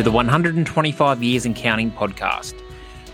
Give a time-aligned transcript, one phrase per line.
[0.00, 2.54] To the 125 Years and Counting podcast.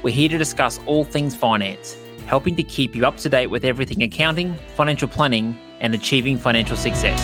[0.05, 1.97] We're here to discuss all things finance,
[2.27, 6.77] helping to keep you up to date with everything accounting, financial planning, and achieving financial
[6.77, 7.21] success.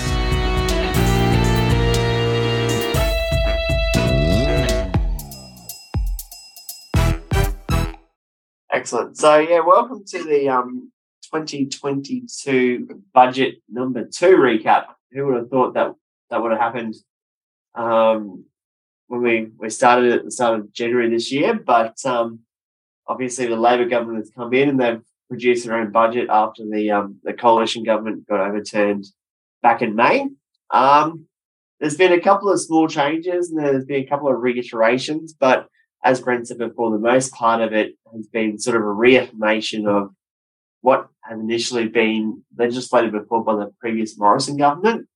[8.73, 9.17] Excellent.
[9.17, 10.91] So yeah, welcome to the um
[11.33, 14.87] 2022 budget number two recap.
[15.13, 15.95] Who would have thought that
[16.31, 16.97] that would have happened
[17.77, 18.47] um,
[19.13, 21.53] when we, we started at the start of January this year?
[21.53, 22.41] But um,
[23.07, 26.91] obviously, the Labor government has come in and they've produced their own budget after the
[26.91, 29.05] um, the coalition government got overturned
[29.63, 30.29] back in May.
[30.71, 31.27] Um,
[31.79, 35.69] there's been a couple of small changes and there's been a couple of reiterations, but
[36.03, 39.87] as Brent said before, the most part of it has been sort of a reaffirmation
[39.87, 40.15] of
[40.81, 45.07] what had initially been legislated before by the previous Morrison government.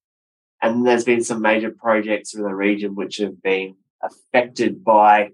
[0.61, 5.31] And there's been some major projects in the region which have been affected by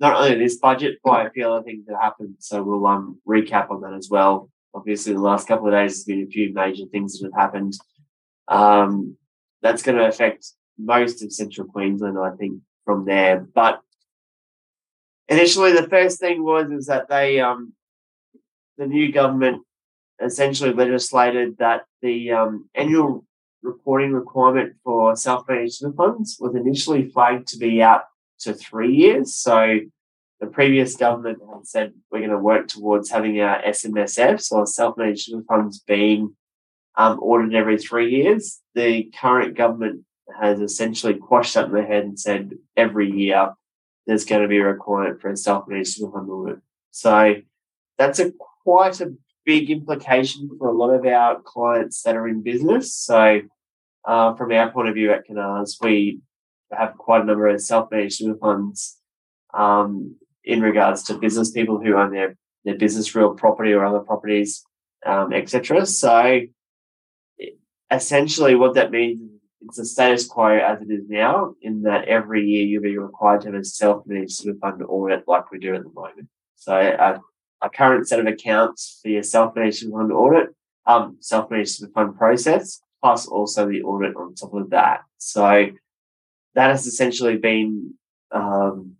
[0.00, 2.34] not only this budget, but a few other things that happened.
[2.40, 4.50] So we'll um, recap on that as well.
[4.74, 7.74] Obviously, the last couple of days, there's been a few major things that have happened.
[8.48, 9.16] Um,
[9.60, 10.46] that's going to affect
[10.78, 13.46] most of central Queensland, I think, from there.
[13.54, 13.80] But
[15.28, 17.74] initially, the first thing was is that they, um,
[18.78, 19.62] the new government
[20.20, 23.24] essentially legislated that the um, annual
[23.62, 28.02] reporting requirement for self-managed funds was initially flagged to be out
[28.40, 29.34] to three years.
[29.34, 29.80] So
[30.40, 35.32] the previous government had said we're going to work towards having our SMSFs or self-managed
[35.48, 36.34] funds being
[36.96, 38.60] um, audited every three years.
[38.74, 40.04] The current government
[40.40, 43.52] has essentially quashed that in their head and said every year
[44.06, 46.58] there's going to be a requirement for a self-managed fund audit.
[46.90, 47.36] So
[47.98, 48.32] that's a
[48.64, 52.94] quite a big implication for a lot of our clients that are in business.
[52.94, 53.40] So,
[54.04, 56.20] uh, from our point of view at Canars, we
[56.72, 58.98] have quite a number of self-managed funds
[59.54, 64.00] um, in regards to business people who own their, their business real property or other
[64.00, 64.64] properties,
[65.06, 65.86] um, etc.
[65.86, 66.40] So,
[67.90, 69.28] essentially, what that means is
[69.64, 73.42] it's the status quo as it is now, in that every year you'll be required
[73.42, 76.28] to have a self-managed super fund audit like we do at the moment.
[76.56, 77.20] So,
[77.62, 80.48] a current set of accounts for your self-managed fund audit,
[80.86, 85.00] um, self-managed fund process, plus also the audit on top of that.
[85.18, 85.66] So
[86.54, 87.94] that has essentially been
[88.30, 88.96] um,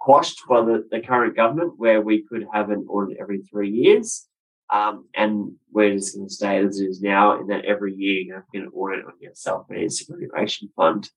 [0.00, 4.26] quashed by the, the current government, where we could have an audit every three years.
[4.72, 8.22] Um, and we're just going to stay as it is now, in that every year
[8.22, 11.10] you have to get an audit on your self-managed superannuation fund.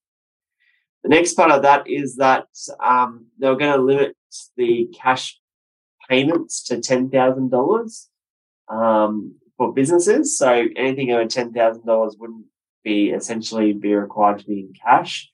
[1.04, 2.48] The next part of that is that
[2.84, 4.18] um, they're going to limit
[4.58, 5.40] the cash
[6.10, 8.10] payments to ten thousand um, dollars
[9.58, 10.38] for businesses.
[10.38, 12.46] So anything over ten thousand dollars wouldn't
[12.84, 15.32] be essentially be required to be in cash.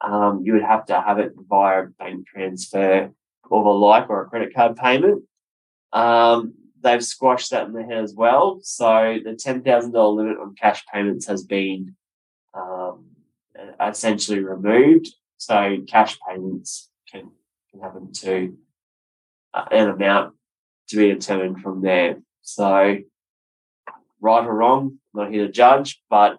[0.00, 3.10] Um, you would have to have it via bank transfer
[3.50, 5.24] or the like, or a credit card payment.
[5.92, 8.60] Um, they've squashed that in the head as well.
[8.62, 11.96] So the ten thousand dollar limit on cash payments has been
[12.54, 13.06] um,
[13.80, 15.08] essentially removed.
[15.36, 17.30] So cash payments can
[17.70, 18.56] can happen to
[19.54, 20.34] uh, an amount
[20.88, 22.20] to be determined from there.
[22.42, 22.98] So,
[24.20, 26.38] right or wrong, I'm not here to judge, but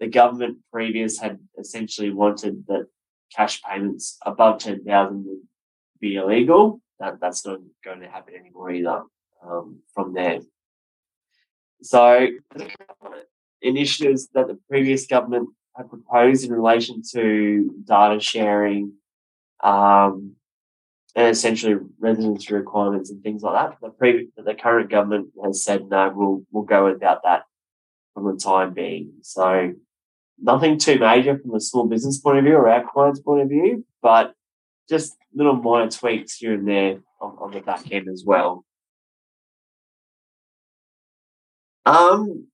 [0.00, 2.86] the government previous had essentially wanted that
[3.34, 5.38] cash payments above 10,000 would
[6.00, 6.80] be illegal.
[7.00, 9.02] That, that's not going to happen anymore either
[9.44, 10.40] um, from there.
[11.82, 12.28] So,
[13.62, 18.94] initiatives that the previous government had proposed in relation to data sharing,
[19.62, 20.34] um,
[21.18, 23.78] and essentially residency requirements and things like that.
[23.82, 27.42] The pre- the current government has said no, we'll we'll go without that
[28.14, 29.14] from the time being.
[29.22, 29.72] So
[30.40, 33.48] nothing too major from a small business point of view or our clients' point of
[33.48, 34.32] view, but
[34.88, 38.64] just little minor tweaks here and there on, on the back end as well.
[41.84, 42.46] Um,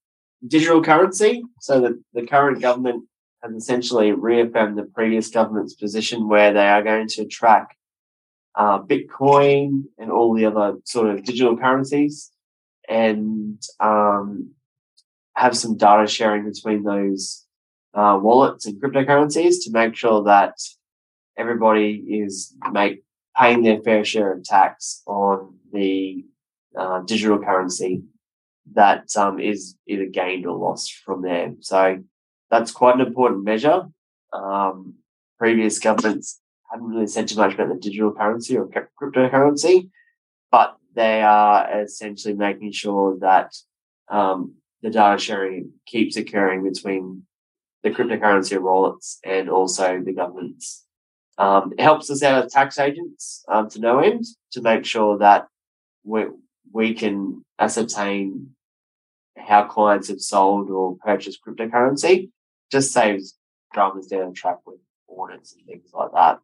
[0.47, 1.43] digital currency.
[1.61, 3.05] So the, the current government
[3.43, 7.77] has essentially reaffirmed the previous government's position where they are going to track
[8.56, 12.31] uh, Bitcoin and all the other sort of digital currencies
[12.89, 14.53] and um,
[15.35, 17.47] have some data sharing between those
[17.95, 20.55] uh, wallets and cryptocurrencies to make sure that
[21.37, 23.03] everybody is make
[23.37, 26.25] paying their fair share of tax on the
[26.79, 28.03] uh, digital currency
[28.73, 31.53] that um, is either gained or lost from there.
[31.61, 32.03] So
[32.51, 33.83] that's quite an important measure.
[34.33, 34.95] Um,
[35.39, 36.41] previous governments
[36.75, 38.69] haven't really said too much about the digital currency or
[39.00, 39.91] cryptocurrency,
[40.50, 43.55] but they are essentially making sure that
[44.11, 47.23] um, the data sharing keeps occurring between
[47.82, 50.85] the cryptocurrency wallets and also the government's
[51.37, 55.19] Um, it helps us out as tax agents um, to no end to make sure
[55.19, 55.49] that
[56.05, 56.27] we,
[56.73, 58.55] we can ascertain
[59.37, 62.31] how clients have sold or purchased cryptocurrency.
[62.70, 63.37] Just saves
[63.73, 64.79] dramas down the track with
[65.09, 66.38] audits and things like that.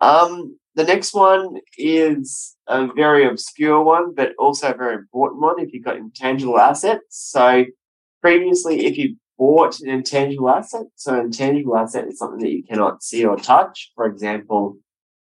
[0.00, 5.60] Um, the next one is a very obscure one, but also a very important one
[5.60, 7.04] if you've got intangible assets.
[7.10, 7.64] So
[8.20, 12.64] previously, if you bought an intangible asset, so an intangible asset is something that you
[12.64, 13.92] cannot see or touch.
[13.94, 14.78] For example,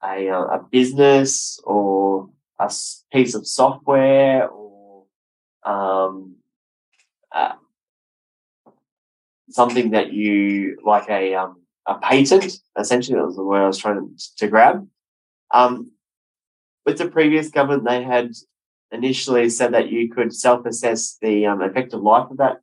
[0.04, 2.30] a, uh, a business or
[2.60, 2.72] a
[3.12, 5.06] piece of software or
[5.63, 6.36] um,
[7.31, 7.54] uh,
[9.50, 11.61] something that you like a um,
[11.95, 12.53] a patent.
[12.77, 14.88] Essentially, that was the word I was trying to, to grab.
[15.53, 15.91] Um,
[16.85, 18.31] with the previous government, they had
[18.91, 22.57] initially said that you could self-assess the um, effective life of that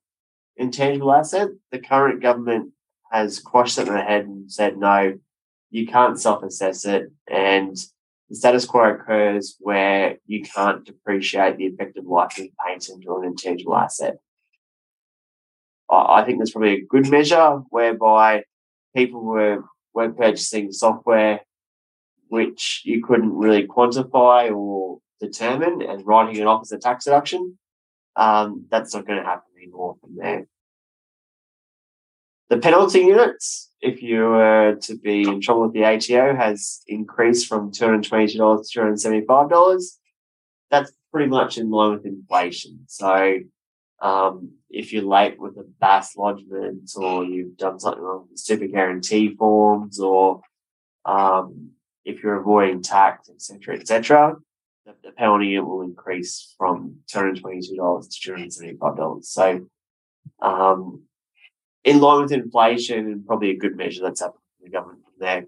[0.57, 1.49] intangible asset.
[1.71, 2.73] The current government
[3.11, 5.19] has quashed it in the head and said, no,
[5.71, 7.11] you can't self-assess it.
[7.31, 7.77] And
[8.29, 13.23] the status quo occurs where you can't depreciate the effective life of a patent or
[13.23, 14.19] an intangible asset.
[15.91, 18.45] I think that's probably a good measure whereby
[18.99, 19.65] people were,
[19.95, 21.41] were purchasing software
[22.29, 27.59] which you couldn't really quantify or determine and writing it off as a tax deduction.
[28.17, 30.47] Um, that's not going to happen anymore from there.
[32.51, 37.47] The penalty units, if you were to be in trouble with the ATO, has increased
[37.47, 39.83] from $222 to $275.
[40.71, 42.81] That's pretty much in line with inflation.
[42.89, 43.39] So
[44.01, 48.67] um, if you're late with a BAS lodgement or you've done something wrong with super
[48.67, 50.41] guarantee forms or
[51.05, 51.71] um,
[52.05, 54.37] if you're avoiding tax, etc., etc.,
[54.87, 59.25] the, the penalty will increase from $222 to $275.
[59.25, 59.67] So
[60.41, 61.03] um,
[61.85, 65.15] in line with inflation and probably a good measure that's happened from the government from
[65.19, 65.47] there.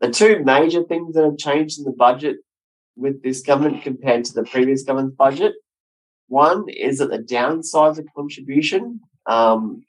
[0.00, 2.36] The two major things that have changed in the budget
[2.96, 5.54] with this government compared to the previous government's budget.
[6.34, 9.84] One is that the downsizer contribution um,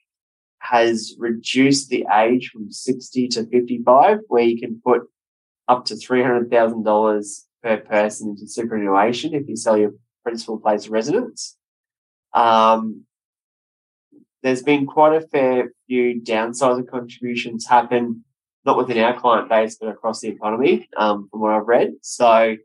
[0.60, 5.10] has reduced the age from 60 to 55, where you can put
[5.68, 9.94] up to $300,000 per person into superannuation if you sell your
[10.24, 11.58] principal place of residence.
[12.32, 13.06] Um,
[14.44, 18.24] there's been quite a fair few downsizer contributions happen,
[18.68, 21.94] not within our client base, but across the economy, um, from what I've read.
[22.04, 22.56] So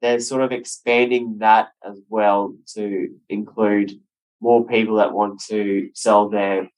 [0.00, 3.92] they're sort of expanding that as well to include
[4.40, 6.68] more people that want to sell their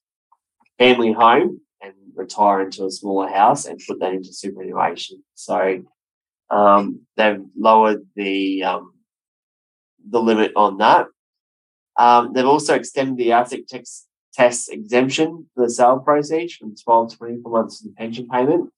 [0.79, 5.23] family home and retire into a smaller house and put that into superannuation.
[5.35, 5.83] So
[6.51, 8.93] um, they've lowered the um,
[10.09, 11.07] the limit on that.
[11.97, 17.11] Um, they've also extended the asset tax test exemption for the sale proceeds from 12
[17.11, 18.71] to 24 months of the pension payment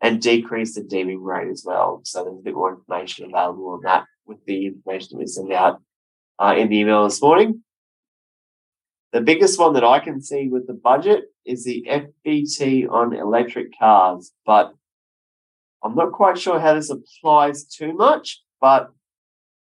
[0.00, 2.00] and decrease the deeming rate as well.
[2.04, 5.52] So there's a bit more information available on that with the information that we sent
[5.52, 5.80] out
[6.38, 7.62] uh, in the email this morning.
[9.12, 13.78] The biggest one that I can see with the budget is the FBT on electric
[13.78, 14.74] cars, but
[15.82, 18.42] I'm not quite sure how this applies too much.
[18.60, 18.90] But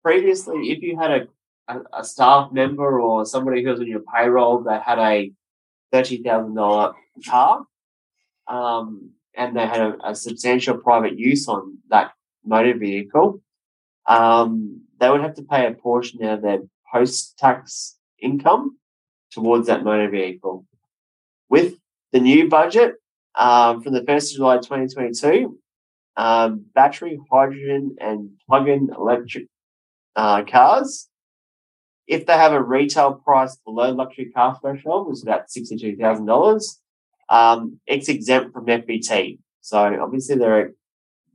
[0.04, 1.28] previously, if you had a,
[1.69, 5.33] a, a staff member or somebody who was on your payroll that had a
[5.93, 6.95] $30,000
[7.28, 7.64] car,
[8.47, 12.12] um, and they had a, a, substantial private use on that
[12.44, 13.40] motor vehicle,
[14.06, 16.59] um, they would have to pay a portion of their
[16.92, 18.76] post tax income
[19.32, 20.66] towards that motor vehicle.
[21.49, 21.76] With
[22.12, 22.97] the new budget
[23.35, 25.59] um, from the 1st of July 2022,
[26.16, 29.47] um, battery, hydrogen, and plug in electric
[30.16, 31.09] uh, cars
[32.06, 36.26] if they have a retail price below luxury car threshold, which is about sixty-two thousand
[37.30, 39.38] um, it's exempt from FBT.
[39.60, 40.72] So obviously they're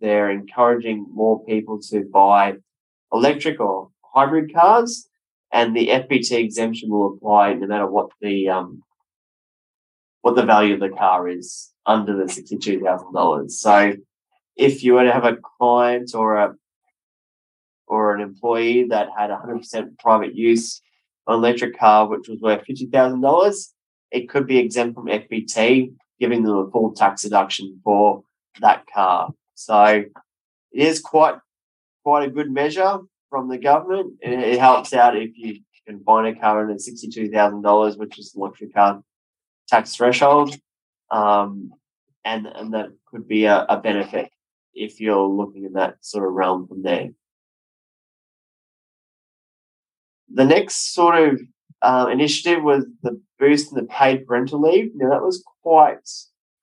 [0.01, 2.55] they're encouraging more people to buy
[3.11, 5.07] electric or hybrid cars,
[5.51, 8.83] and the FBT exemption will apply no matter what the um,
[10.21, 13.59] what the value of the car is under the sixty-two thousand dollars.
[13.59, 13.93] So
[14.55, 16.55] if you were to have a client or a
[17.87, 20.81] or an employee that had 100% private use
[21.27, 23.67] on an electric car, which was worth $50,000,
[24.15, 28.23] it could be exempt from FBT, giving them a full tax deduction for
[28.61, 29.31] that car.
[29.55, 30.07] So it
[30.71, 31.35] is quite
[32.03, 32.99] quite a good measure
[33.35, 37.63] from the government, it helps out if you can find a car under sixty-two thousand
[37.63, 39.01] dollars, which is the luxury car
[39.67, 40.55] tax threshold,
[41.11, 41.71] um,
[42.23, 44.29] and and that could be a, a benefit
[44.73, 47.09] if you're looking in that sort of realm from there.
[50.33, 51.41] The next sort of
[51.85, 54.91] uh, initiative was the boost in the paid parental leave.
[54.95, 56.09] Now that was quite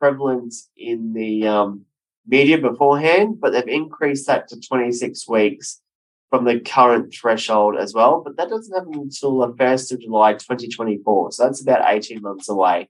[0.01, 1.85] prevalent in the um,
[2.27, 5.81] media beforehand, but they've increased that to 26 weeks
[6.29, 8.21] from the current threshold as well.
[8.25, 11.33] But that doesn't happen until the 1st of July 2024.
[11.33, 12.89] So that's about 18 months away.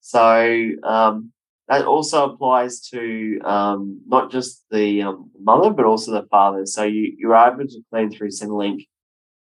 [0.00, 1.32] So um,
[1.68, 6.64] that also applies to um, not just the um, mother, but also the father.
[6.64, 8.86] So you, you're able to claim through Centrelink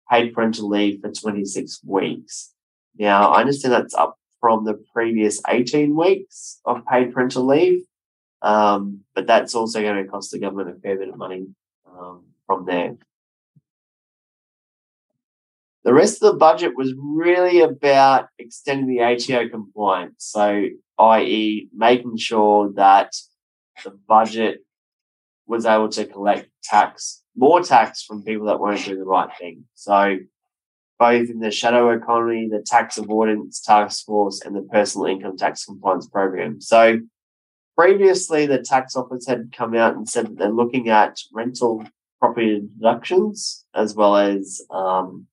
[0.09, 2.53] paid parental leave for 26 weeks.
[2.97, 7.81] Now, I understand that's up from the previous 18 weeks of paid parental leave,
[8.41, 11.47] um, but that's also going to cost the government a fair bit of money
[11.87, 12.97] um, from there.
[15.83, 20.15] The rest of the budget was really about extending the ATO compliance.
[20.17, 20.65] So,
[20.97, 23.13] i.e., making sure that
[23.83, 24.61] the budget
[25.45, 29.65] was able to collect tax, more tax from people that weren't doing the right thing.
[29.73, 30.17] So,
[30.97, 35.65] both in the shadow economy, the tax avoidance task force, and the personal income tax
[35.65, 36.61] compliance program.
[36.61, 36.99] So,
[37.77, 41.85] previously, the tax office had come out and said that they're looking at rental
[42.19, 45.27] property deductions as well as um,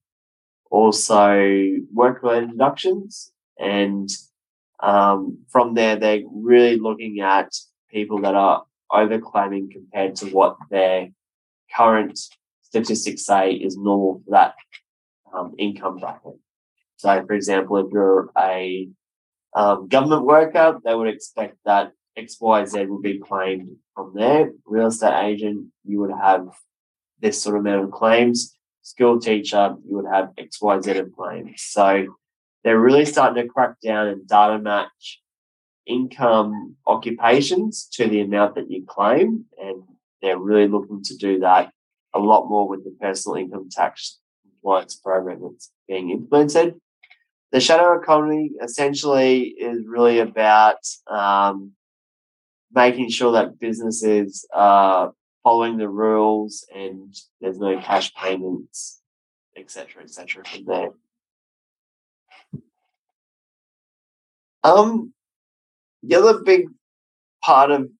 [0.70, 3.32] also work related deductions.
[3.58, 4.10] And
[4.80, 7.54] um, from there, they're really looking at
[7.90, 11.08] people that are overclaiming compared to what their
[11.74, 12.18] current
[12.62, 14.54] statistics say is normal for that
[15.34, 16.38] um, income bracket.
[16.96, 18.88] So, for example, if you're a
[19.54, 24.52] um, government worker, they would expect that XYZ would be claimed from there.
[24.64, 26.48] Real estate agent, you would have
[27.20, 31.62] this sort of amount of claims school teacher, you would have XYZ in claims.
[31.62, 32.16] So
[32.62, 35.20] they're really starting to crack down and data match
[35.86, 39.46] income occupations to the amount that you claim.
[39.60, 39.82] And
[40.22, 41.72] they're really looking to do that
[42.14, 46.74] a lot more with the personal income tax compliance program that's being implemented.
[47.50, 51.72] The shadow economy essentially is really about um,
[52.72, 55.12] making sure that businesses are
[55.42, 59.02] following the rules and there's no cash payments,
[59.56, 60.44] etc., etc.
[60.44, 60.90] from there.
[64.64, 65.12] Um,
[66.02, 66.66] the other big
[67.44, 67.90] part of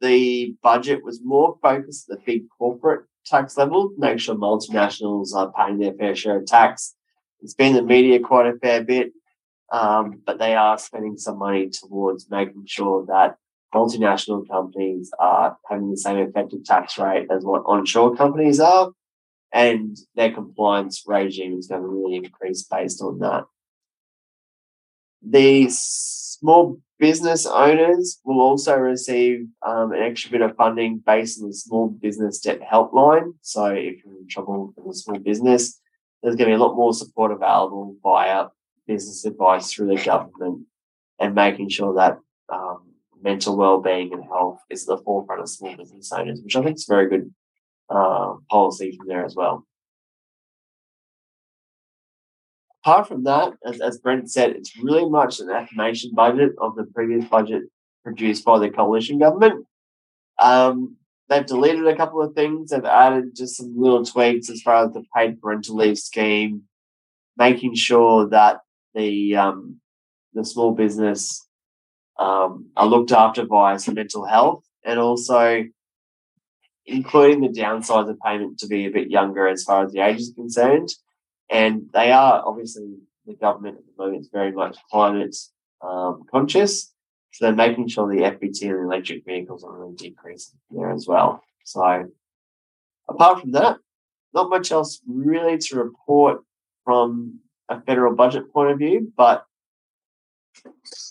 [0.00, 5.52] the budget was more focused at the big corporate tax level, make sure multinationals are
[5.52, 6.94] paying their fair share of tax.
[7.40, 9.12] It's been in the media quite a fair bit,
[9.72, 13.36] um, but they are spending some money towards making sure that
[13.74, 18.92] multinational companies are having the same effective tax rate as what onshore companies are,
[19.52, 23.44] and their compliance regime is going to really increase based on that.
[25.22, 31.48] The small business owners will also receive um, an extra bit of funding based on
[31.48, 33.34] the small business debt helpline.
[33.42, 35.80] So if you're in trouble with a small business,
[36.22, 38.46] there's going to be a lot more support available via
[38.86, 40.66] business advice through the government
[41.18, 45.76] and making sure that um, mental well-being and health is at the forefront of small
[45.76, 47.34] business owners, which I think is very good
[47.90, 49.66] uh, policy from there as well.
[52.86, 56.84] Apart from that, as, as Brent said, it's really much an affirmation budget of the
[56.84, 57.64] previous budget
[58.04, 59.66] produced by the coalition government.
[60.38, 60.96] Um,
[61.28, 62.70] they've deleted a couple of things.
[62.70, 66.62] They've added just some little tweaks as far as the paid parental leave scheme,
[67.36, 68.60] making sure that
[68.94, 69.80] the um,
[70.34, 71.44] the small business
[72.20, 75.64] um, are looked after via some mental health and also
[76.84, 80.20] including the downsides of payment to be a bit younger as far as the age
[80.20, 80.90] is concerned.
[81.50, 85.36] And they are obviously the government at the moment is very much climate
[85.82, 86.92] um, conscious.
[87.32, 91.42] So they're making sure the FBT and electric vehicles are really decreasing there as well.
[91.64, 92.10] So
[93.08, 93.78] apart from that,
[94.32, 96.42] not much else really to report
[96.84, 99.44] from a federal budget point of view, but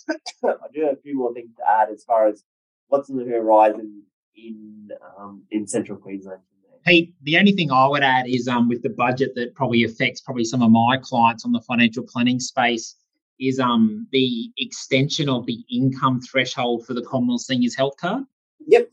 [0.10, 2.44] I do have a few more things to add as far as
[2.88, 4.04] what's on the horizon
[4.36, 6.42] in um, in central Queensland.
[6.86, 10.22] Pete, the only thing I would add is um, with the budget that probably affects
[10.22, 12.96] probably some of my clients on the financial planning space
[13.40, 18.24] is um, the extension of the income threshold for the Commonwealth Seniors Health Card.
[18.68, 18.90] Yep.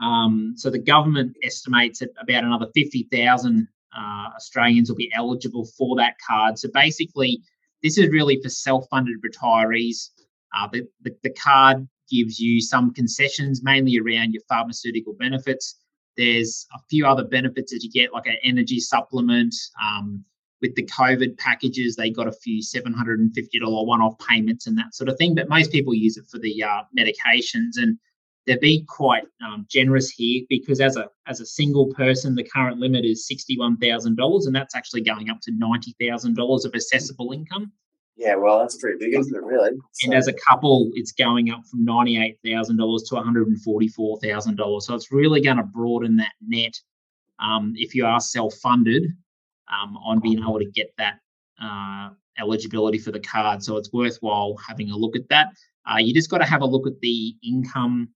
[0.00, 4.00] Um, so the government estimates that about another 50,000 uh,
[4.36, 6.58] Australians will be eligible for that card.
[6.58, 7.40] So basically,
[7.82, 10.10] this is really for self-funded retirees.
[10.56, 15.76] Uh, the, the, the card gives you some concessions, mainly around your pharmaceutical benefits.
[16.18, 19.54] There's a few other benefits that you get, like an energy supplement.
[19.82, 20.24] Um,
[20.60, 23.30] with the COVID packages, they got a few $750
[23.86, 25.36] one-off payments and that sort of thing.
[25.36, 27.76] But most people use it for the uh, medications.
[27.76, 27.96] And
[28.48, 32.78] they're being quite um, generous here because as a as a single person, the current
[32.78, 36.64] limit is sixty one thousand dollars, and that's actually going up to ninety thousand dollars
[36.64, 37.70] of assessable income.
[38.18, 39.44] Yeah, well, that's pretty big, isn't it?
[39.44, 39.70] Really.
[40.02, 43.62] And as a couple, it's going up from ninety-eight thousand dollars to one hundred and
[43.62, 44.86] forty-four thousand dollars.
[44.86, 46.74] So it's really going to broaden that net
[47.38, 49.04] um, if you are self-funded
[49.72, 51.20] um, on being able to get that
[51.62, 52.10] uh,
[52.40, 53.62] eligibility for the card.
[53.62, 55.48] So it's worthwhile having a look at that.
[55.88, 58.08] Uh, you just got to have a look at the income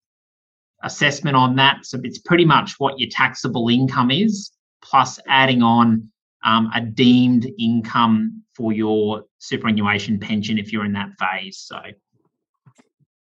[0.83, 1.87] assessment on that.
[1.87, 4.51] So it's pretty much what your taxable income is,
[4.83, 6.11] plus adding on
[6.45, 11.59] um, a deemed income for your superannuation pension if you're in that phase.
[11.59, 11.81] So,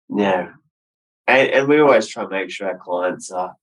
[0.09, 0.51] yeah,
[1.27, 3.55] and, and we always try to make sure our clients are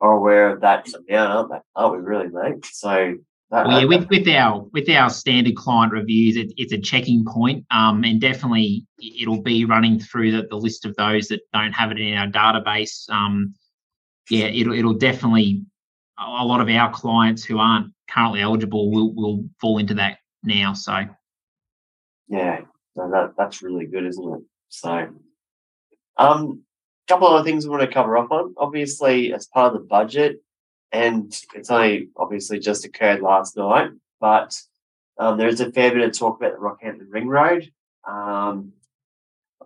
[0.00, 1.58] are aware of that amount, aren't they?
[1.76, 2.66] Aren't we really, mate?
[2.66, 3.14] So.
[3.50, 7.22] That, well, yeah, with, with our with our standard client reviews, it, it's a checking
[7.22, 11.72] point, um, and definitely it'll be running through the, the list of those that don't
[11.72, 13.10] have it in our database.
[13.10, 13.52] Um,
[14.30, 15.66] yeah, it'll it'll definitely
[16.26, 20.72] a lot of our clients who aren't currently eligible will will fall into that now.
[20.74, 21.04] So
[22.28, 22.60] yeah,
[22.96, 24.42] so that that's really good, isn't it?
[24.68, 25.08] So
[26.16, 26.62] um
[27.06, 28.54] a couple of other things we want to cover off on.
[28.56, 30.42] Obviously, as part of the budget,
[30.92, 34.56] and it's only obviously just occurred last night, but
[35.18, 37.70] um, there's a fair bit of talk about the Rockhampton Ring Road.
[38.06, 38.72] Um,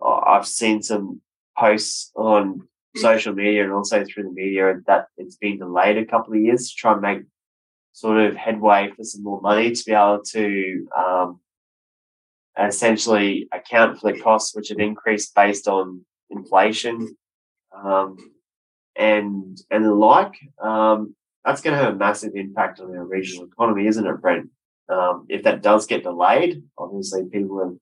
[0.01, 1.21] I've seen some
[1.57, 6.33] posts on social media and also through the media that it's been delayed a couple
[6.33, 7.19] of years to try and make
[7.93, 11.39] sort of headway for some more money to be able to um,
[12.59, 17.15] essentially account for the costs which have increased based on inflation
[17.75, 18.17] um,
[18.95, 20.35] and and the like.
[20.61, 24.49] Um, that's going to have a massive impact on our regional economy, isn't it, Brent?
[24.89, 27.79] Um, if that does get delayed, obviously people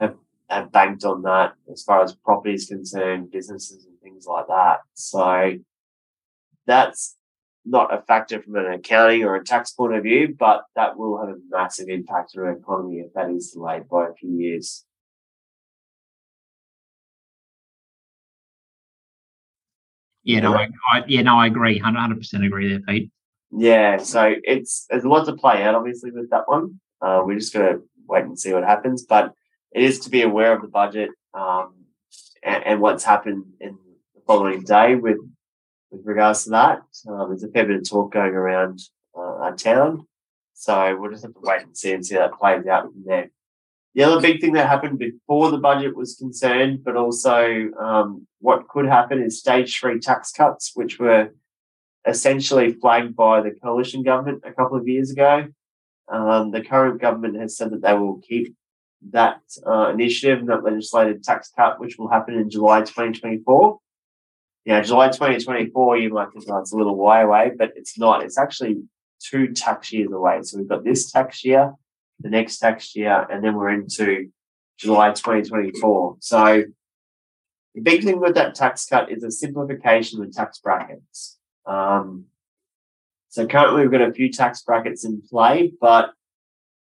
[0.00, 0.18] have, have
[0.48, 4.80] have banked on that as far as property is concerned, businesses things like that.
[4.94, 5.54] So
[6.66, 7.16] that's
[7.64, 11.18] not a factor from an accounting or a tax point of view, but that will
[11.18, 14.84] have a massive impact on our economy if that is delayed by a few years.
[20.22, 23.10] Yeah, no, I, I yeah, no, I agree, hundred percent agree there, Pete.
[23.50, 26.78] Yeah, so it's there's a lot to play out, obviously, with that one.
[27.00, 29.32] Uh, we're just gonna wait and see what happens, but
[29.72, 31.74] it is to be aware of the budget um,
[32.42, 33.78] and, and, what's happened in
[34.30, 35.18] following day with
[35.90, 36.82] with regards to that.
[37.08, 38.78] Um, there's a fair bit of talk going around
[39.16, 40.06] uh, our town,
[40.54, 43.02] so we'll just have to wait and see and see how that plays out from
[43.04, 43.28] there.
[43.96, 48.68] The other big thing that happened before the budget was concerned, but also um, what
[48.68, 51.34] could happen is stage three tax cuts, which were
[52.06, 55.48] essentially flagged by the coalition government a couple of years ago.
[56.06, 58.54] Um, the current government has said that they will keep
[59.10, 63.80] that uh, initiative, that legislated tax cut, which will happen in July 2024.
[64.64, 68.22] Yeah, July 2024, you might think, oh, it's a little way away, but it's not.
[68.22, 68.82] It's actually
[69.20, 70.40] two tax years away.
[70.42, 71.74] So we've got this tax year,
[72.20, 74.30] the next tax year, and then we're into
[74.78, 76.16] July 2024.
[76.20, 76.64] So
[77.74, 81.38] the big thing with that tax cut is a simplification of tax brackets.
[81.66, 82.26] Um,
[83.28, 86.10] so currently we've got a few tax brackets in play, but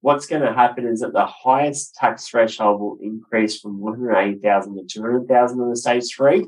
[0.01, 4.85] what's going to happen is that the highest tax threshold will increase from 180,000 to
[4.85, 6.47] 200,000 on the stage three.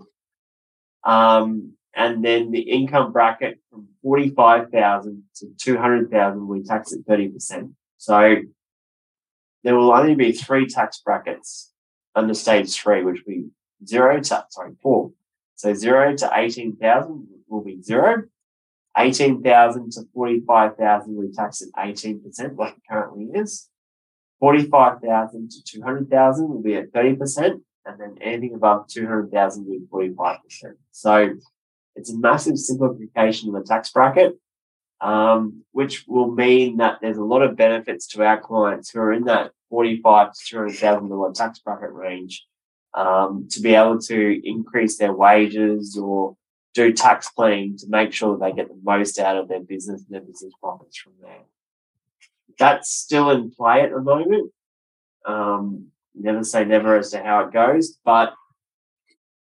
[1.09, 7.73] Um, and then the income bracket from 45,000 to 200,000 will be taxed at 30%.
[7.97, 8.37] So
[9.65, 11.73] there will only be three tax brackets
[12.15, 13.49] under stage three, which will be
[13.87, 15.13] zero to, sorry, four.
[15.57, 18.25] So zero to 18,000 will be zero.
[18.97, 23.71] 18,000 to 45,000 will be taxed at 18%, like it currently is.
[24.41, 30.39] 45,000 to 200,000 will be at 30%, and then anything above 200,000 will be 45%.
[30.91, 31.35] So
[31.97, 34.39] it's a massive simplification of the tax bracket,
[35.01, 39.13] um, which will mean that there's a lot of benefits to our clients who are
[39.13, 42.47] in that 45 to 200,000 dollar tax bracket range
[42.95, 46.37] um, to be able to increase their wages or
[46.75, 50.03] do tax planning to make sure that they get the most out of their business
[50.03, 51.45] and their business profits from there.
[52.59, 54.53] That's still in play at the moment.
[55.25, 55.89] Um,
[56.21, 58.35] never say never as to how it goes, but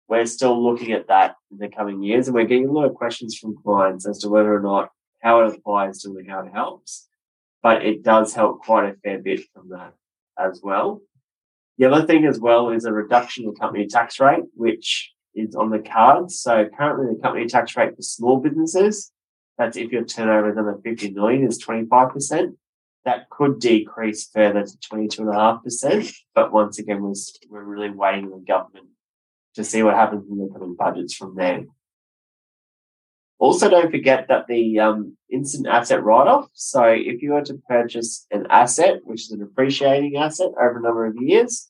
[0.08, 2.94] we're still looking at that in the coming years, and we're getting a lot of
[2.94, 4.90] questions from clients as to whether or not
[5.22, 7.08] how it applies to and how it helps.
[7.62, 9.92] But it does help quite a fair bit from that
[10.38, 11.02] as well.
[11.76, 15.70] The other thing as well is a reduction in company tax rate, which is on
[15.70, 16.40] the cards.
[16.40, 19.12] So currently the company tax rate for small businesses,
[19.58, 22.56] that's if your turnover is under 50 million, is 25%.
[23.08, 26.14] That could decrease further to 22.5%.
[26.34, 28.88] But once again, we're, really waiting on the government
[29.54, 31.64] to see what happens in the coming budgets from there.
[33.38, 36.50] Also, don't forget that the um, instant asset write off.
[36.52, 40.82] So, if you were to purchase an asset, which is a depreciating asset over a
[40.82, 41.66] number of years,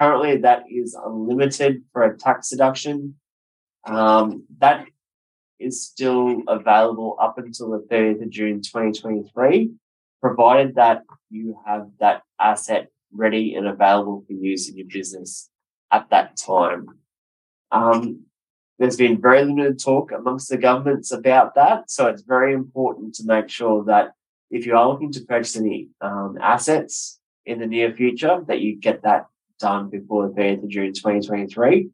[0.00, 3.16] currently that is unlimited for a tax deduction.
[3.84, 4.86] Um, that
[5.60, 9.72] is still available up until the 30th of June 2023,
[10.22, 15.50] provided that you have that asset ready and available for use in your business
[15.90, 16.86] at that time.
[17.72, 18.24] Um,
[18.78, 21.90] there's been very limited talk amongst the governments about that.
[21.90, 24.12] So it's very important to make sure that
[24.50, 28.76] if you are looking to purchase any um, assets in the near future, that you
[28.76, 29.26] get that
[29.58, 31.88] done before the 30th of June 2023,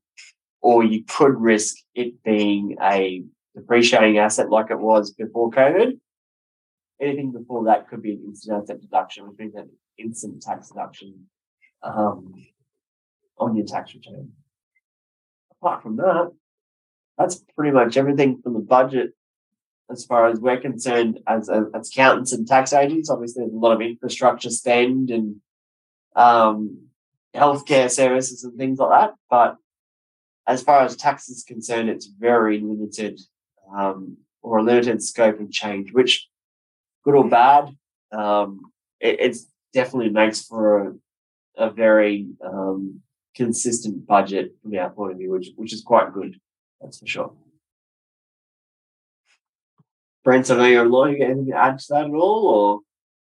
[0.61, 3.23] or you could risk it being a
[3.55, 5.99] depreciating asset like it was before COVID.
[7.01, 11.27] Anything before that could be an instant asset deduction, which means an instant tax deduction
[11.83, 12.35] um,
[13.39, 14.33] on your tax return.
[15.61, 16.33] Apart from that,
[17.17, 19.13] that's pretty much everything from the budget
[19.91, 23.11] as far as we're concerned as, as accountants and tax agents.
[23.11, 25.37] Obviously, there's a lot of infrastructure spend and
[26.15, 26.89] um,
[27.35, 29.15] healthcare services and things like that.
[29.31, 29.57] But
[30.47, 33.21] as far as tax is concerned, it's very limited
[33.75, 36.28] um, or a limited scope of change, which,
[37.09, 37.75] good or bad,
[38.13, 38.61] um,
[39.01, 40.89] it it's definitely makes for
[41.57, 43.01] a, a very um,
[43.35, 46.37] consistent budget from our point of view, which which is quite good.
[46.81, 47.33] That's for sure.
[50.23, 51.15] Brent, I know you're online.
[51.15, 52.81] You got anything to add to that at all, or?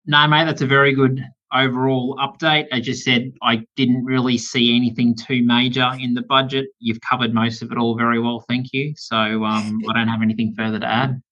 [0.08, 2.66] No, mate, that's a very good overall update.
[2.72, 6.66] As you said, I didn't really see anything too major in the budget.
[6.80, 8.94] You've covered most of it all very well, thank you.
[8.98, 11.22] So um, I don't have anything further to add.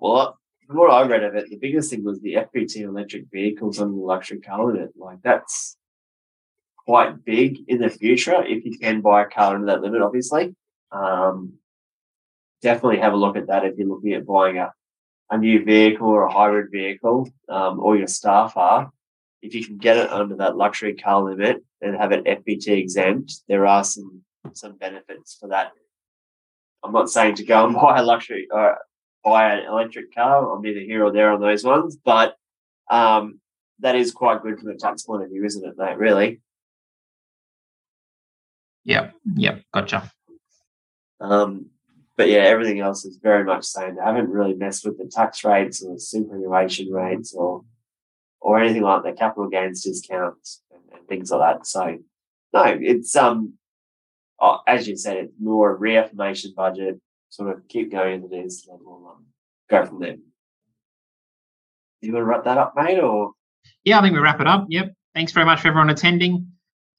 [0.00, 3.80] Well, from what I read of it, the biggest thing was the FBT electric vehicles
[3.80, 4.90] on the luxury car limit.
[4.96, 5.76] Like that's
[6.86, 10.54] quite big in the future if you can buy a car under that limit, obviously.
[10.92, 11.54] Um,
[12.62, 14.72] definitely have a look at that if you're looking at buying a,
[15.30, 18.90] a new vehicle or a hybrid vehicle, um, or your staff are.
[19.42, 23.42] If you can get it under that luxury car limit and have it FBT exempt,
[23.48, 24.22] there are some
[24.52, 25.72] some benefits for that.
[26.82, 28.78] I'm not saying to go and buy a luxury or
[29.24, 30.54] buy an electric car.
[30.54, 32.36] I'm neither here or there on those ones, but
[32.90, 33.40] um,
[33.80, 35.98] that is quite good from a tax point of view, isn't it, mate?
[35.98, 36.40] Really.
[38.84, 39.14] Yep.
[39.36, 39.62] Yep.
[39.72, 40.12] Gotcha.
[41.20, 41.70] Um,
[42.16, 43.98] but yeah, everything else is very much the same.
[43.98, 47.64] I haven't really messed with the tax rates or the superannuation rates or
[48.40, 51.66] or anything like the capital gains discounts and, and things like that.
[51.66, 51.98] So
[52.52, 53.54] no, it's um
[54.40, 57.00] oh, as you said, it's more a reaffirmation budget,
[57.34, 59.24] sort of keep going it is, and we'll um,
[59.68, 60.16] go from there.
[62.00, 63.32] You want to wrap that up, mate, or
[63.84, 64.66] yeah, I think we wrap it up.
[64.68, 64.92] Yep.
[65.14, 66.48] Thanks very much for everyone attending.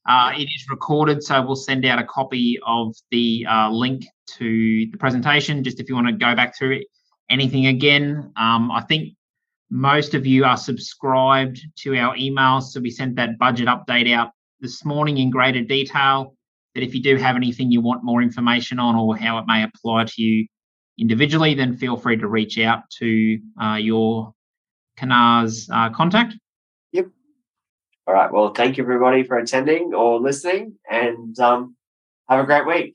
[0.07, 4.05] Uh, it is recorded, so we'll send out a copy of the uh, link
[4.37, 5.63] to the presentation.
[5.63, 6.87] Just if you want to go back through it,
[7.29, 9.13] anything again, um, I think
[9.71, 14.31] most of you are subscribed to our emails, so we sent that budget update out
[14.59, 16.34] this morning in greater detail.
[16.75, 19.63] That if you do have anything you want more information on or how it may
[19.63, 20.45] apply to you
[20.99, 24.33] individually, then feel free to reach out to uh, your
[24.97, 26.35] Canars uh, contact.
[26.91, 27.07] Yep.
[28.07, 28.31] All right.
[28.31, 31.75] Well, thank you everybody for attending or listening, and um,
[32.29, 32.94] have a great week.